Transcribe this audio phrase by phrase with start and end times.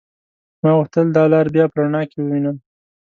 [0.61, 2.57] ما غوښتل دا لار بيا په رڼا کې ووينم.